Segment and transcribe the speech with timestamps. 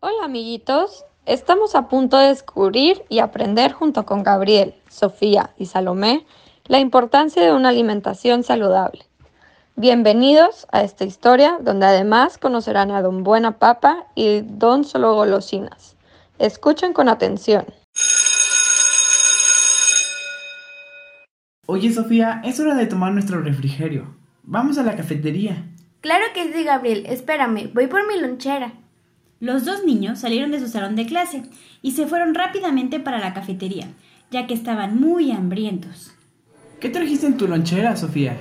[0.00, 6.24] Hola amiguitos, estamos a punto de descubrir y aprender junto con Gabriel, Sofía y Salomé
[6.66, 9.06] la importancia de una alimentación saludable.
[9.74, 15.96] Bienvenidos a esta historia donde además conocerán a Don Buena Papa y Don Solo Golosinas.
[16.38, 17.66] Escuchen con atención.
[21.66, 24.14] Oye Sofía, es hora de tomar nuestro refrigerio.
[24.44, 25.64] Vamos a la cafetería.
[26.02, 27.04] Claro que sí, Gabriel.
[27.06, 28.74] Espérame, voy por mi lonchera.
[29.40, 31.44] Los dos niños salieron de su salón de clase
[31.80, 33.86] y se fueron rápidamente para la cafetería,
[34.32, 36.12] ya que estaban muy hambrientos.
[36.80, 38.36] ¿Qué trajiste en tu lonchera, Sofía?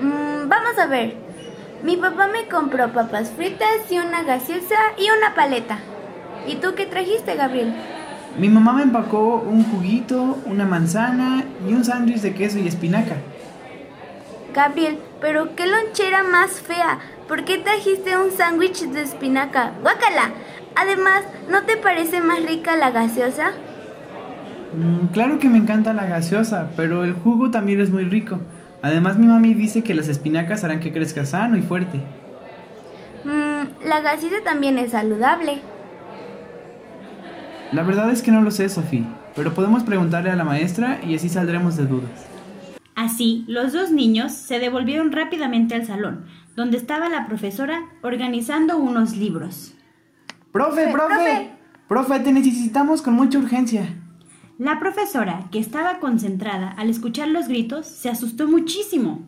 [0.00, 1.16] Mm, vamos a ver.
[1.82, 5.80] Mi papá me compró papas fritas y una gaseosa y una paleta.
[6.46, 7.74] ¿Y tú qué trajiste, Gabriel?
[8.38, 13.16] Mi mamá me empacó un juguito, una manzana y un sándwich de queso y espinaca.
[14.54, 17.00] Gabriel, pero qué lonchera más fea.
[17.28, 19.74] ¿Por qué trajiste un sándwich de espinaca?
[19.82, 20.32] ¡Guácala!
[20.74, 23.50] Además, ¿no te parece más rica la gaseosa?
[24.74, 28.40] Mm, claro que me encanta la gaseosa, pero el jugo también es muy rico.
[28.80, 32.00] Además, mi mami dice que las espinacas harán que crezca sano y fuerte.
[33.24, 35.58] Mmm, la gaseosa también es saludable.
[37.72, 39.04] La verdad es que no lo sé, Sofía,
[39.36, 42.26] pero podemos preguntarle a la maestra y así saldremos de dudas.
[42.94, 46.24] Así, los dos niños se devolvieron rápidamente al salón,
[46.58, 49.74] donde estaba la profesora organizando unos libros.
[50.50, 51.52] ¡Profe, profe!
[51.86, 53.94] ¡Profe, te necesitamos con mucha urgencia!
[54.58, 59.22] La profesora, que estaba concentrada al escuchar los gritos, se asustó muchísimo.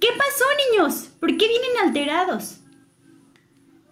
[0.00, 1.12] ¿Qué pasó, niños?
[1.20, 2.58] ¿Por qué vienen alterados?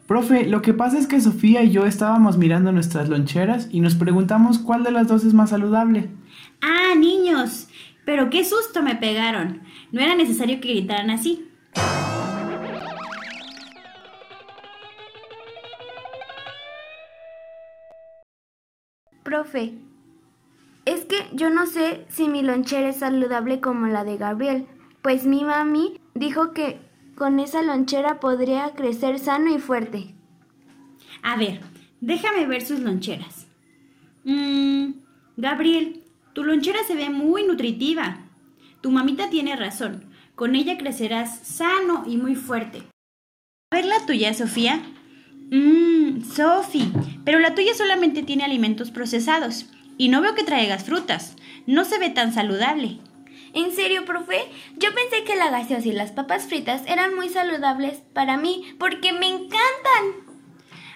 [0.08, 3.94] Profe, lo que pasa es que Sofía y yo estábamos mirando nuestras loncheras y nos
[3.94, 6.10] preguntamos cuál de las dos es más saludable.
[6.60, 7.68] Ah, niños,
[8.04, 9.62] pero qué susto me pegaron.
[9.92, 11.46] No era necesario que gritaran así.
[20.84, 24.66] Es que yo no sé si mi lonchera es saludable como la de Gabriel,
[25.02, 26.78] pues mi mami dijo que
[27.16, 30.14] con esa lonchera podría crecer sano y fuerte.
[31.22, 31.60] A ver,
[32.00, 33.46] déjame ver sus loncheras.
[34.24, 34.92] Mmm,
[35.36, 36.02] Gabriel,
[36.32, 38.18] tu lonchera se ve muy nutritiva.
[38.80, 40.04] Tu mamita tiene razón.
[40.34, 42.82] Con ella crecerás sano y muy fuerte.
[43.70, 44.80] A ver la tuya, Sofía.
[45.50, 46.92] Mmm, Sofi,
[47.24, 49.66] pero la tuya solamente tiene alimentos procesados.
[49.98, 51.36] Y no veo que traigas frutas.
[51.66, 52.98] No se ve tan saludable.
[53.52, 54.38] ¿En serio, profe?
[54.78, 59.12] Yo pensé que la gaseosa y las papas fritas eran muy saludables para mí porque
[59.12, 60.30] me encantan.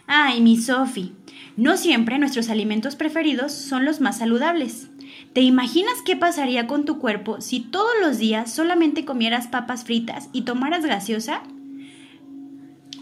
[0.06, 1.12] Ay, mi Sofi,
[1.56, 4.88] no siempre nuestros alimentos preferidos son los más saludables.
[5.32, 10.28] ¿Te imaginas qué pasaría con tu cuerpo si todos los días solamente comieras papas fritas
[10.32, 11.42] y tomaras gaseosa?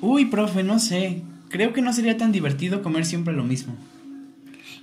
[0.01, 1.23] Uy, profe, no sé.
[1.53, 3.77] Creo que no sería tan divertido comer siempre lo mismo.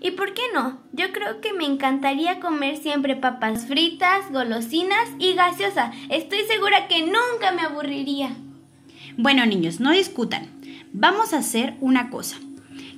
[0.02, 0.78] ¿Y por qué no?
[0.94, 5.92] Yo creo que me encantaría comer siempre papas fritas, golosinas y gaseosa.
[6.10, 8.30] Estoy segura que nunca me aburriría.
[9.18, 10.48] Bueno, niños, no discutan.
[10.94, 12.38] Vamos a hacer una cosa.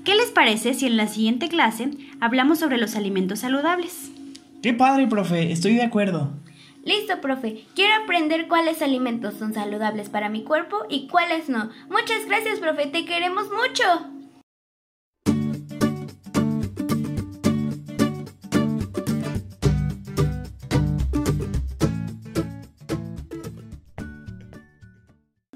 [0.04, 4.12] ¿Qué les parece si en la siguiente clase hablamos sobre los alimentos saludables?
[4.62, 5.52] ¡Qué padre, profe!
[5.54, 6.34] Estoy de acuerdo.
[6.84, 7.66] Listo, profe.
[7.76, 11.70] Quiero aprender cuáles alimentos son saludables para mi cuerpo y cuáles no.
[11.90, 12.88] Muchas gracias, profe.
[12.88, 13.84] Te queremos mucho.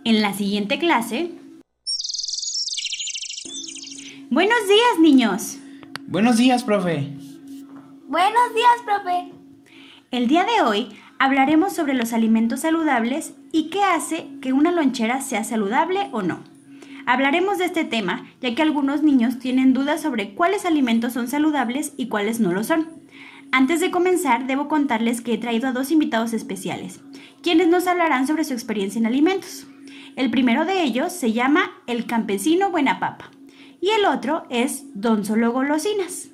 [0.04, 1.32] En la siguiente clase...
[4.30, 5.58] Buenos días, niños.
[6.08, 7.10] Buenos días, profe.
[8.08, 9.32] Buenos días, profe.
[10.12, 10.90] El día de hoy
[11.26, 16.44] hablaremos sobre los alimentos saludables y qué hace que una lonchera sea saludable o no.
[17.08, 21.94] Hablaremos de este tema ya que algunos niños tienen dudas sobre cuáles alimentos son saludables
[21.98, 22.90] y cuáles no lo son.
[23.52, 27.02] Antes de comenzar, debo contarles que he traído a dos invitados especiales,
[27.42, 29.66] quienes nos hablarán sobre su experiencia en alimentos.
[30.16, 33.32] El primero de ellos se llama El Campesino Buena Papa
[33.82, 36.30] y el otro es Don Solo Golosinas.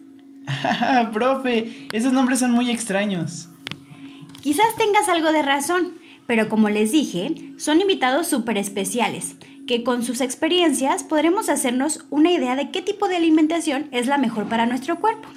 [1.13, 3.50] Profe, esos nombres son muy extraños.
[4.41, 5.93] Quizás tengas algo de razón,
[6.25, 9.35] pero como les dije, son invitados súper especiales,
[9.67, 14.17] que con sus experiencias podremos hacernos una idea de qué tipo de alimentación es la
[14.17, 15.29] mejor para nuestro cuerpo.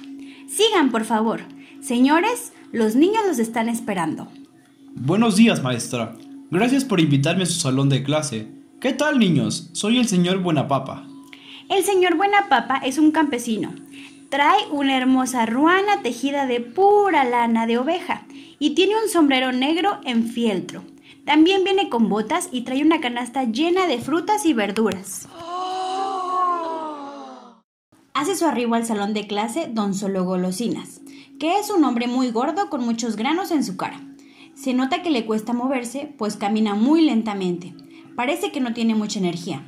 [0.47, 1.41] Sigan, por favor.
[1.81, 4.27] Señores, los niños los están esperando.
[4.95, 6.15] Buenos días, maestra.
[6.49, 8.47] Gracias por invitarme a su salón de clase.
[8.81, 9.69] ¿Qué tal, niños?
[9.73, 11.05] Soy el señor Buenapapa.
[11.69, 13.71] El señor Buenapapa es un campesino.
[14.29, 18.25] Trae una hermosa ruana tejida de pura lana de oveja
[18.59, 20.83] y tiene un sombrero negro en fieltro.
[21.25, 25.27] También viene con botas y trae una canasta llena de frutas y verduras.
[28.15, 31.01] hace su arribo al salón de clase don Solo Golosinas,
[31.37, 34.01] que es un hombre muy gordo con muchos granos en su cara.
[34.55, 37.75] Se nota que le cuesta moverse, pues camina muy lentamente.
[38.15, 39.63] Parece que no tiene mucha energía.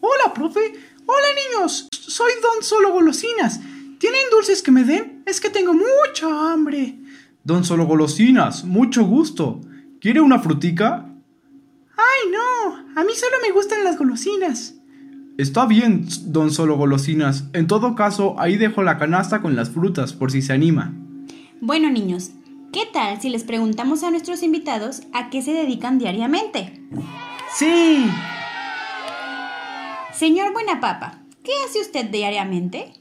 [0.00, 0.60] Hola, profe.
[1.06, 1.88] Hola, niños.
[1.92, 3.60] Soy Don Solo Golosinas.
[3.98, 5.22] ¿Tienen dulces que me den?
[5.26, 6.98] Es que tengo mucha hambre.
[7.44, 9.60] Don Solo Golosinas, mucho gusto.
[10.00, 11.06] ¿Quiere una frutica?
[11.94, 12.98] Ay, no.
[12.98, 14.76] A mí solo me gustan las golosinas.
[15.36, 17.44] Está bien, don Solo Golosinas.
[17.52, 20.94] En todo caso, ahí dejo la canasta con las frutas, por si se anima.
[21.60, 22.30] Bueno, niños,
[22.72, 26.80] ¿qué tal si les preguntamos a nuestros invitados a qué se dedican diariamente?
[27.54, 28.06] Sí.
[30.14, 32.94] Señor Buenapapa, ¿qué hace usted diariamente?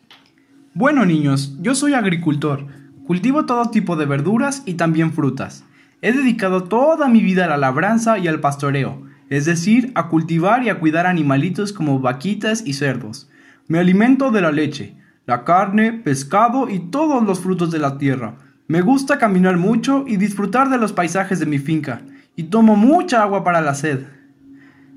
[0.74, 2.83] Bueno, niños, yo soy agricultor.
[3.06, 5.66] Cultivo todo tipo de verduras y también frutas.
[6.02, 10.64] He dedicado toda mi vida a la labranza y al pastoreo, es decir, a cultivar
[10.64, 13.30] y a cuidar animalitos como vaquitas y cerdos.
[13.68, 14.96] Me alimento de la leche,
[15.26, 18.36] la carne, pescado y todos los frutos de la tierra.
[18.68, 22.02] Me gusta caminar mucho y disfrutar de los paisajes de mi finca,
[22.38, 24.06] y tomo mucha agua para la sed.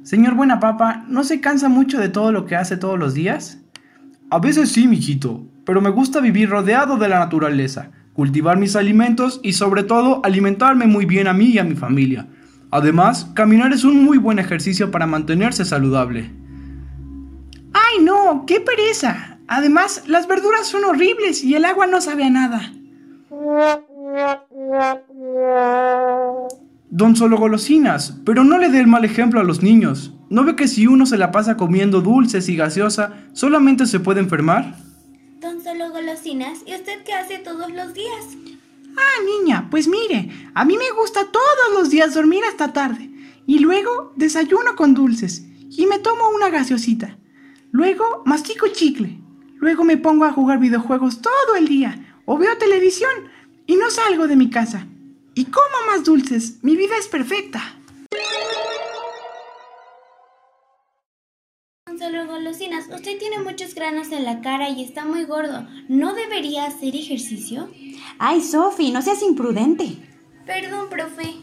[0.05, 3.59] Señor Buena Papa, ¿no se cansa mucho de todo lo que hace todos los días?
[4.31, 9.41] A veces sí, mijito, pero me gusta vivir rodeado de la naturaleza, cultivar mis alimentos
[9.43, 12.27] y sobre todo alimentarme muy bien a mí y a mi familia.
[12.71, 16.31] Además, caminar es un muy buen ejercicio para mantenerse saludable.
[17.75, 18.45] ¡Ay no!
[18.47, 19.39] ¡Qué pereza!
[19.47, 22.73] Además, las verduras son horribles y el agua no sabe a nada.
[26.89, 30.15] Don Solo Golosinas, pero no le dé el mal ejemplo a los niños.
[30.31, 34.21] ¿No ve que si uno se la pasa comiendo dulces y gaseosa, solamente se puede
[34.21, 34.86] enfermar?
[35.47, 38.37] Don Solo Golosinas, ¿y usted qué hace todos los días?
[38.97, 43.09] Ah, niña, pues mire, a mí me gusta todos los días dormir hasta tarde.
[43.47, 45.45] Y luego desayuno con dulces.
[45.71, 47.17] Y me tomo una gaseosita.
[47.71, 49.21] Luego mastico chicle.
[49.59, 52.19] Luego me pongo a jugar videojuegos todo el día.
[52.25, 53.13] O veo televisión.
[53.69, 54.89] Y no salgo de mi casa.
[55.35, 56.59] Y como más dulces.
[56.63, 57.63] Mi vida es perfecta.
[62.07, 65.67] Solo Golosinas, usted tiene muchos granos en la cara y está muy gordo.
[65.89, 67.69] ¿No debería hacer ejercicio?
[68.21, 69.97] Ay, Sophie, no seas imprudente.
[70.47, 71.35] Perdón, profe.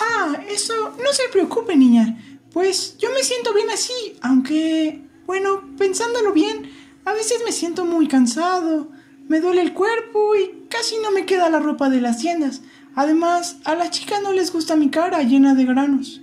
[0.00, 2.18] Ah, eso, no se preocupe, niña.
[2.52, 6.68] Pues yo me siento bien así, aunque, bueno, pensándolo bien,
[7.04, 8.90] a veces me siento muy cansado,
[9.28, 12.62] me duele el cuerpo y casi no me queda la ropa de las tiendas.
[12.96, 16.22] Además, a las chicas no les gusta mi cara llena de granos.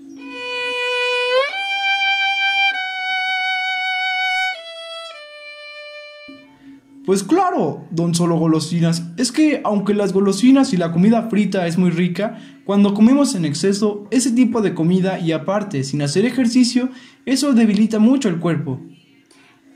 [7.08, 11.78] Pues claro, don Solo Golosinas, es que aunque las golosinas y la comida frita es
[11.78, 16.90] muy rica, cuando comemos en exceso, ese tipo de comida y aparte sin hacer ejercicio,
[17.26, 18.82] eso debilita mucho el cuerpo.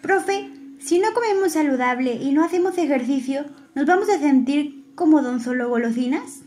[0.01, 0.49] Profe,
[0.79, 3.45] si no comemos saludable y no hacemos ejercicio,
[3.75, 6.41] ¿nos vamos a sentir como don Solo Golosinas?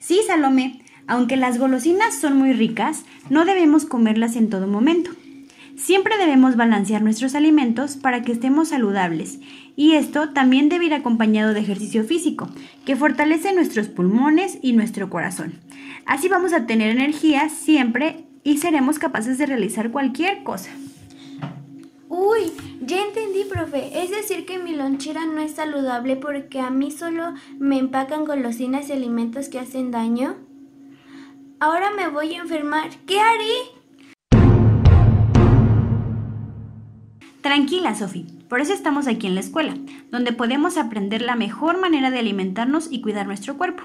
[0.00, 5.12] Sí, Salomé, aunque las golosinas son muy ricas, no debemos comerlas en todo momento.
[5.76, 9.40] Siempre debemos balancear nuestros alimentos para que estemos saludables
[9.76, 12.48] y esto también debe ir acompañado de ejercicio físico,
[12.84, 15.54] que fortalece nuestros pulmones y nuestro corazón.
[16.06, 20.70] Así vamos a tener energía siempre y seremos capaces de realizar cualquier cosa.
[22.08, 24.00] Uy, ya entendí, profe.
[24.00, 28.88] Es decir, que mi lonchera no es saludable porque a mí solo me empacan golosinas
[28.88, 30.36] y alimentos que hacen daño.
[31.58, 32.90] Ahora me voy a enfermar.
[33.06, 33.83] ¿Qué haré?
[37.44, 38.24] Tranquila, Sofi.
[38.48, 39.74] Por eso estamos aquí en la escuela,
[40.10, 43.82] donde podemos aprender la mejor manera de alimentarnos y cuidar nuestro cuerpo.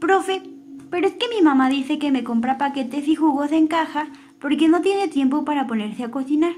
[0.00, 0.42] Profe,
[0.90, 4.08] pero es que mi mamá dice que me compra paquetes y jugos en caja
[4.40, 6.54] porque no tiene tiempo para ponerse a cocinar.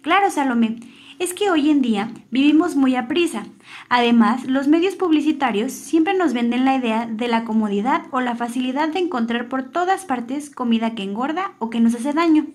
[0.00, 0.76] Claro, Salomé,
[1.18, 3.42] es que hoy en día vivimos muy a prisa.
[3.90, 8.88] Además, los medios publicitarios siempre nos venden la idea de la comodidad o la facilidad
[8.88, 12.46] de encontrar por todas partes comida que engorda o que nos hace daño.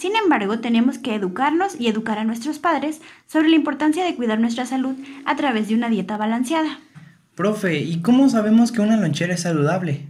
[0.00, 4.40] Sin embargo, tenemos que educarnos y educar a nuestros padres sobre la importancia de cuidar
[4.40, 4.94] nuestra salud
[5.26, 6.78] a través de una dieta balanceada.
[7.34, 10.08] Profe, ¿y cómo sabemos que una lonchera es saludable?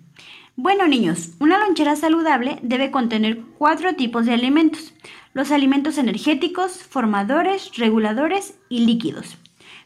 [0.54, 4.94] Bueno, niños, una lonchera saludable debe contener cuatro tipos de alimentos.
[5.35, 9.38] Los alimentos energéticos, formadores, reguladores y líquidos.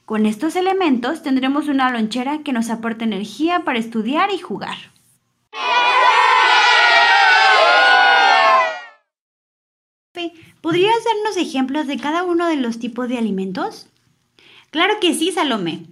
[0.04, 4.76] Con estos elementos tendremos una lonchera que nos aporte energía para estudiar y jugar.
[10.60, 13.88] ¿Podrías darnos ejemplos de cada uno de los tipos de alimentos?
[14.70, 15.86] Claro que sí, Salomé.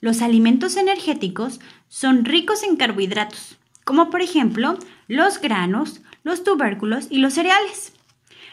[0.00, 4.78] Los alimentos energéticos son ricos en carbohidratos, como por ejemplo
[5.08, 7.92] los granos, los tubérculos y los cereales.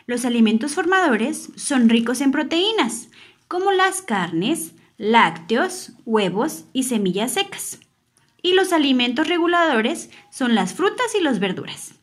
[0.05, 3.09] Los alimentos formadores son ricos en proteínas,
[3.47, 7.79] como las carnes, lácteos, huevos y semillas secas.
[8.41, 11.93] Y los alimentos reguladores son las frutas y las verduras.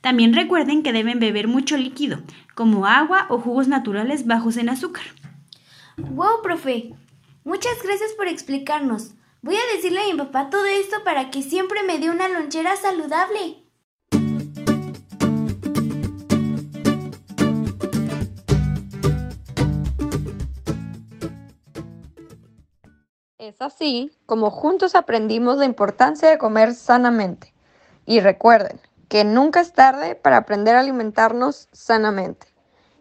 [0.00, 2.20] También recuerden que deben beber mucho líquido,
[2.56, 5.04] como agua o jugos naturales bajos en azúcar.
[5.98, 6.94] ¡Wow, profe!
[7.44, 9.12] Muchas gracias por explicarnos.
[9.42, 12.74] Voy a decirle a mi papá todo esto para que siempre me dé una lonchera
[12.76, 13.62] saludable.
[23.38, 27.52] Es así como juntos aprendimos la importancia de comer sanamente.
[28.06, 32.46] Y recuerden que nunca es tarde para aprender a alimentarnos sanamente.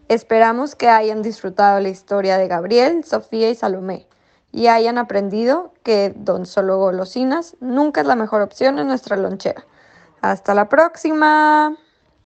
[0.07, 4.07] Esperamos que hayan disfrutado la historia de Gabriel, Sofía y Salomé
[4.51, 9.65] y hayan aprendido que Don Solo Golosinas nunca es la mejor opción en nuestra lonchera.
[10.21, 11.75] Hasta la próxima.